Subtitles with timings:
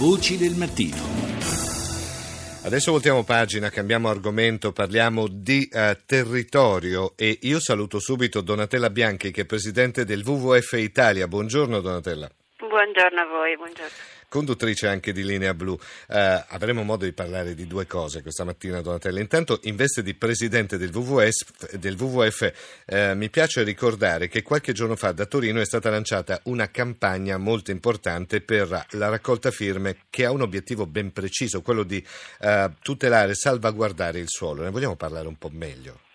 [0.00, 0.96] Voci del mattino.
[2.64, 9.30] Adesso voltiamo pagina, cambiamo argomento, parliamo di uh, territorio e io saluto subito Donatella Bianchi
[9.30, 11.28] che è presidente del WWF Italia.
[11.28, 12.30] Buongiorno Donatella.
[12.56, 15.76] Buongiorno a voi, buongiorno conduttrice anche di Linea Blu.
[16.08, 19.20] Eh, avremo modo di parlare di due cose questa mattina, Donatella.
[19.20, 22.52] Intanto, in veste di presidente del WWF, del WWF
[22.86, 27.36] eh, mi piace ricordare che qualche giorno fa da Torino è stata lanciata una campagna
[27.36, 32.02] molto importante per la raccolta firme che ha un obiettivo ben preciso, quello di
[32.40, 34.62] eh, tutelare e salvaguardare il suolo.
[34.62, 36.08] Ne vogliamo parlare un po' meglio?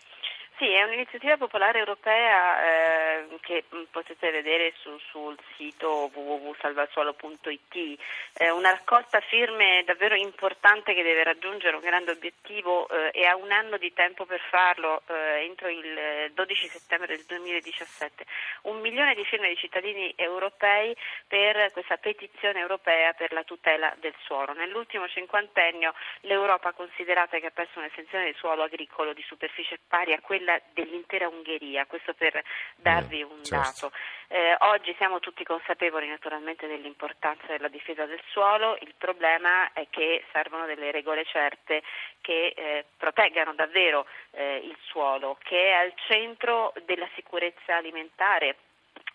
[1.15, 7.99] Sì, è un'iniziativa popolare europea eh, che mm, potete vedere su, sul sito www.salvasuolo.it,
[8.33, 13.35] eh, una raccolta firme davvero importante che deve raggiungere un grande obiettivo eh, e ha
[13.35, 18.25] un anno di tempo per farlo eh, entro il 12 settembre del 2017.
[18.63, 20.95] Un milione di firme di cittadini europei
[21.27, 24.53] per questa petizione europea per la tutela del suolo.
[24.53, 30.13] Nell'ultimo cinquantennio l'Europa ha considerato che ha perso un'estensione del suolo agricolo di superficie pari
[30.13, 30.59] a quella quella
[31.05, 32.43] dell'intera Ungheria, questo per
[32.75, 33.89] darvi un certo.
[33.89, 33.95] dato.
[34.27, 40.25] Eh, oggi siamo tutti consapevoli naturalmente dell'importanza della difesa del suolo, il problema è che
[40.31, 41.83] servono delle regole certe
[42.21, 48.57] che eh, proteggano davvero eh, il suolo, che è al centro della sicurezza alimentare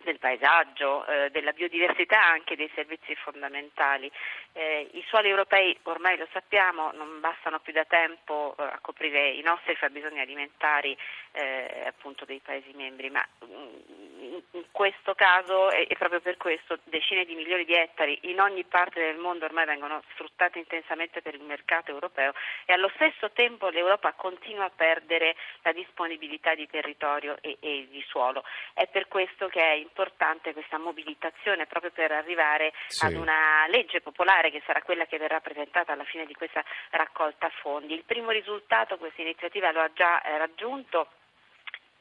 [0.04, 4.10] del paesaggio, eh, della biodiversità, anche dei servizi fondamentali.
[4.52, 9.30] Eh, I suoli europei, ormai lo sappiamo, non bastano più da tempo eh, a coprire
[9.30, 10.96] i nostri fabbisogni alimentari
[11.32, 16.36] eh, appunto dei Paesi membri, ma mm, in, in questo caso e, e, proprio per
[16.36, 21.22] questo decine di milioni di ettari in ogni parte del mondo ormai vengono sfruttati intensamente
[21.22, 22.32] per il mercato europeo
[22.64, 28.04] e allo stesso tempo l'Europa continua a perdere la disponibilità di territorio e, e di
[28.08, 28.44] suolo.
[28.74, 33.04] È per questo che è importante questa mobilitazione proprio per arrivare sì.
[33.04, 37.50] ad una legge popolare che sarà quella che verrà presentata alla fine di questa raccolta
[37.60, 37.94] fondi.
[37.94, 41.08] Il primo risultato questa iniziativa lo ha già eh, raggiunto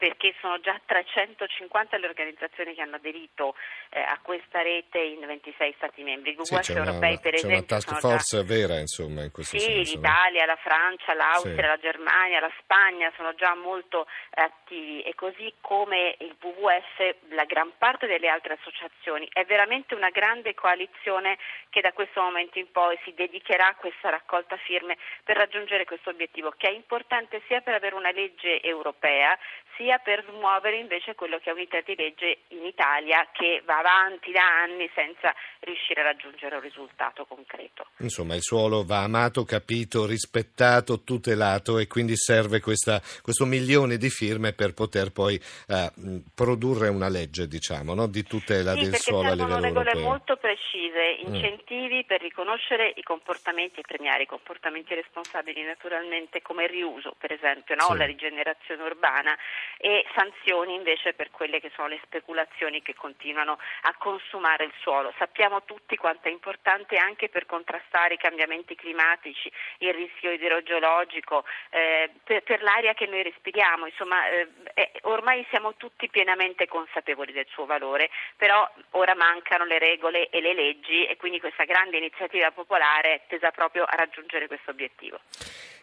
[0.00, 3.54] perché sono già 350 le organizzazioni che hanno aderito
[3.90, 6.34] eh, a questa rete in 26 Stati membri.
[6.40, 8.42] Sì, europei, per c'è esempio, una task force già...
[8.42, 9.96] vera, insomma, in questo sì, senso.
[9.96, 11.60] l'Italia, la Francia, l'Austria, sì.
[11.60, 17.70] la Germania, la Spagna sono già molto attivi e così come il WWF, la gran
[17.76, 19.28] parte delle altre associazioni.
[19.30, 21.36] È veramente una grande coalizione
[21.68, 26.08] che da questo momento in poi si dedicherà a questa raccolta firme per raggiungere questo
[26.08, 29.36] obiettivo, che è importante sia per avere una legge europea,
[29.76, 33.78] sia per smuovere invece quello che è un iter di legge in Italia che va
[33.78, 37.86] avanti da anni senza riuscire a raggiungere un risultato concreto.
[37.98, 44.08] Insomma, il suolo va amato, capito, rispettato, tutelato e quindi serve questa, questo milione di
[44.08, 45.34] firme per poter poi
[45.68, 45.90] eh,
[46.34, 48.06] produrre una legge, diciamo, no?
[48.06, 49.70] di tutela sì, del suolo a livello europeo.
[49.70, 51.34] Sono regole molto precise, mm.
[51.34, 52.06] incentivi mm.
[52.06, 57.74] per riconoscere i comportamenti e premiare i comportamenti responsabili naturalmente come il riuso, per esempio,
[57.74, 57.88] no?
[57.90, 57.96] sì.
[57.96, 59.36] la rigenerazione urbana
[59.80, 65.12] e sanzioni invece per quelle che sono le speculazioni che continuano a consumare il suolo.
[65.18, 72.10] Sappiamo tutti quanto è importante anche per contrastare i cambiamenti climatici, il rischio idrogeologico, eh,
[72.22, 77.46] per, per, l'aria che noi respiriamo, insomma eh, eh, ormai siamo tutti pienamente consapevoli del
[77.48, 82.50] suo valore, però ora mancano le regole e le leggi e quindi questa grande iniziativa
[82.50, 85.20] popolare è tesa proprio a raggiungere questo obiettivo.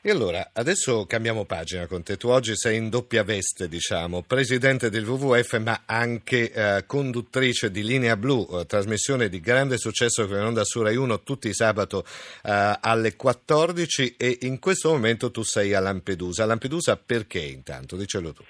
[0.01, 2.15] E allora, adesso cambiamo pagina con te.
[2.15, 3.86] Tu oggi sei in doppia veste, diciamo,
[4.25, 10.27] presidente del WWF, ma anche eh, conduttrice di Linea Blu, eh, trasmissione di grande successo
[10.27, 12.03] che è in onda su Rai 1 tutti i sabato
[12.43, 16.45] eh, alle 14 e in questo momento tu sei a Lampedusa.
[16.45, 17.95] Lampedusa perché intanto?
[17.95, 18.43] Dicelo tu.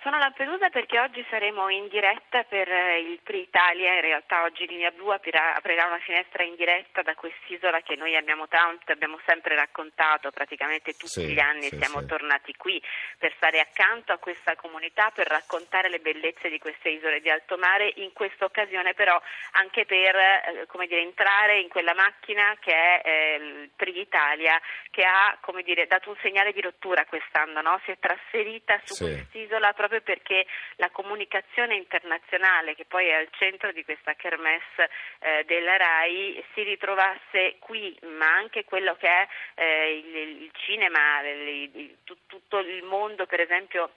[0.00, 4.44] Sono a Lampedusa perché oggi saremo in diretta per eh, il Pri Italia, in realtà
[4.44, 8.92] oggi Linea Blu aprirà, aprirà una finestra in diretta da quest'isola che noi abbiamo tanto,
[8.92, 12.06] abbiamo sempre raccontato, praticamente tutti sì, gli anni sì, siamo sì.
[12.06, 12.80] tornati qui
[13.18, 17.58] per stare accanto a questa comunità, per raccontare le bellezze di queste isole di alto
[17.58, 19.20] mare, in questa occasione però
[19.52, 24.60] anche per eh, dire, entrare in quella macchina che è eh, il Pri Italia
[24.90, 27.80] che ha dire, dato un segnale di rottura quest'anno, no?
[27.84, 30.46] si è trasferita su quest'isola proprio proprio perché
[30.76, 34.90] la comunicazione internazionale, che poi è al centro di questa kermesse
[35.20, 41.20] eh, della RAI, si ritrovasse qui, ma anche quello che è eh, il, il, cinema,
[41.22, 43.90] il, tutto il mondo, per esempio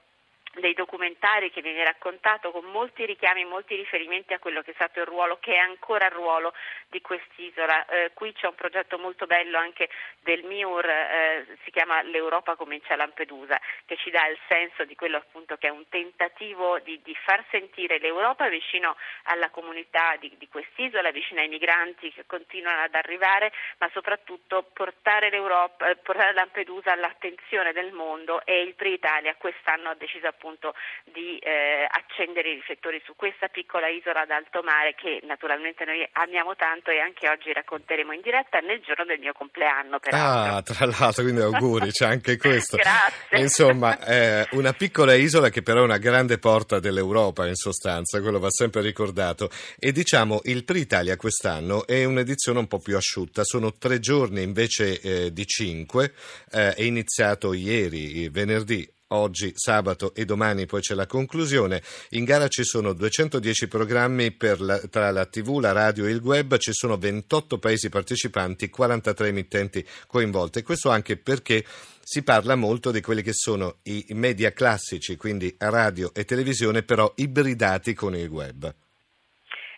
[0.54, 5.00] dei documentari che viene raccontato con molti richiami, molti riferimenti a quello che è stato
[5.00, 6.54] il ruolo, che è ancora il ruolo
[6.88, 7.86] di quest'isola.
[7.86, 9.90] Eh, qui c'è un progetto molto bello anche
[10.20, 14.96] del MIUR, eh, si chiama L'Europa comincia a Lampedusa, che ci dà il senso di
[14.96, 20.36] quello appunto che è un tentativo di, di far sentire l'Europa vicino alla comunità di,
[20.38, 26.92] di quest'isola, vicino ai migranti che continuano ad arrivare, ma soprattutto portare, eh, portare Lampedusa
[26.92, 30.74] all'attenzione del mondo e il Pre Italia quest'anno ha deciso appunto
[31.14, 36.02] di eh, accendere i riflettori su questa piccola isola ad alto mare che naturalmente noi
[36.14, 40.00] amiamo tanto e anche oggi racconteremo in diretta nel giorno del mio compleanno.
[40.00, 40.58] Peraltro.
[40.58, 42.78] Ah, tra l'altro, quindi auguri, c'è anche questo.
[42.78, 43.38] Grazie.
[43.38, 48.40] Insomma, eh, una piccola isola che però è una grande porta dell'Europa in sostanza, quello
[48.40, 49.50] va sempre ricordato.
[49.78, 54.42] E diciamo, il Pri Italia quest'anno è un'edizione un po' più asciutta, sono tre giorni
[54.42, 56.14] invece eh, di cinque,
[56.52, 61.82] eh, è iniziato ieri, venerdì oggi, sabato e domani poi c'è la conclusione.
[62.10, 66.58] In gara ci sono 210 programmi la, tra la TV, la radio e il web,
[66.58, 70.64] ci sono 28 paesi partecipanti, 43 emittenti coinvolte.
[70.64, 71.66] Questo anche perché
[72.04, 77.12] si parla molto di quelli che sono i media classici, quindi radio e televisione, però
[77.16, 78.74] ibridati con il web.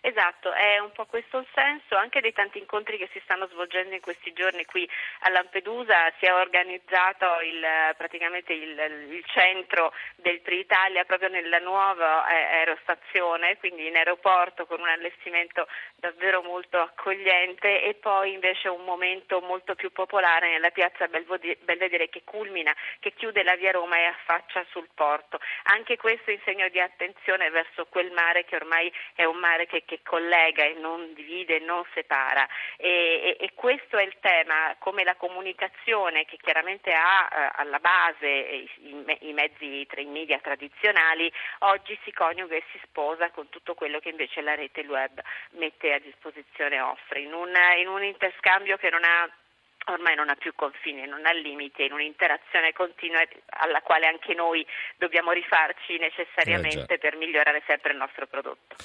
[0.06, 3.94] Esatto, è un po' questo il senso anche dei tanti incontri che si stanno svolgendo
[3.94, 4.86] in questi giorni qui
[5.20, 6.12] a Lampedusa.
[6.18, 7.64] Si è organizzato il,
[7.96, 8.78] praticamente il,
[9.08, 15.66] il centro del Tri-Italia proprio nella nuova eh, aerostazione, quindi in aeroporto con un allestimento
[15.96, 22.24] davvero molto accogliente e poi invece un momento molto più popolare nella piazza Belvedere che
[22.24, 25.40] culmina, che chiude la via Roma e affaccia sul porto.
[25.62, 29.82] Anche questo in segno di attenzione verso quel mare che ormai è un mare che,
[29.86, 32.46] che che collega e non divide e non separa.
[32.76, 37.78] E, e, e, questo è il tema, come la comunicazione che chiaramente ha eh, alla
[37.78, 38.68] base i,
[39.20, 41.30] i, mezzi i media tradizionali,
[41.60, 45.20] oggi si coniuga e si sposa con tutto quello che invece la rete web
[45.52, 49.30] mette a disposizione e offre, in un, in un interscambio che non ha
[49.86, 53.20] ormai non ha più confine, non ha limite, in un'interazione continua
[53.60, 54.66] alla quale anche noi
[54.96, 58.76] dobbiamo rifarci necessariamente eh per migliorare sempre il nostro prodotto.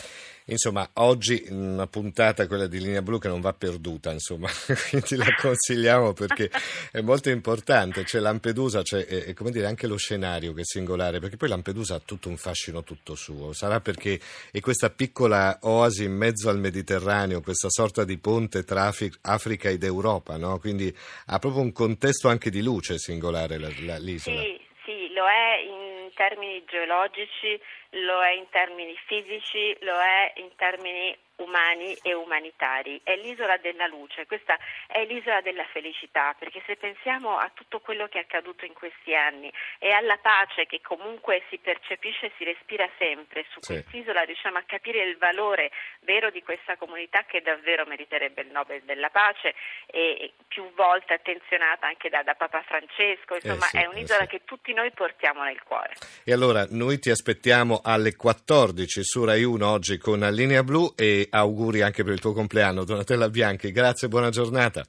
[0.45, 4.49] Insomma, oggi una puntata, quella di Linea Blu, che non va perduta, insomma,
[4.89, 6.49] quindi la consigliamo perché
[6.91, 8.03] è molto importante.
[8.03, 12.01] C'è Lampedusa, c'è come dire, anche lo scenario che è singolare, perché poi Lampedusa ha
[12.03, 13.53] tutto un fascino tutto suo.
[13.53, 14.19] Sarà perché
[14.51, 18.91] è questa piccola oasi in mezzo al Mediterraneo, questa sorta di ponte tra
[19.21, 20.57] Africa ed Europa, no?
[20.57, 20.88] Quindi
[21.27, 24.41] ha proprio un contesto anche di luce singolare la, la, l'isola.
[24.41, 27.59] Sì, sì, lo è in termini geologici,
[27.91, 32.99] lo è in termini fisici, lo è in termini umani e umanitari.
[33.03, 34.57] È l'isola della luce, questa
[34.87, 39.15] è l'isola della felicità, perché se pensiamo a tutto quello che è accaduto in questi
[39.15, 43.73] anni e alla pace che comunque si percepisce e si respira sempre su sì.
[43.73, 45.71] quest'isola, riusciamo a capire il valore
[46.01, 49.55] vero di questa comunità che davvero meriterebbe il Nobel della pace
[49.87, 54.27] e più volte attenzionata anche da, da Papa Francesco, insomma eh sì, è un'isola eh
[54.27, 54.29] sì.
[54.29, 55.93] che tutti noi portiamo nel cuore.
[56.23, 61.28] E allora noi ti aspettiamo alle 14 su Rai 1 oggi con Linea Blu e
[61.29, 63.71] auguri anche per il tuo compleanno, Donatella Bianchi.
[63.71, 64.85] Grazie buona giornata.